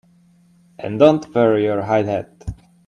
[0.79, 2.43] And don't wear your high hat!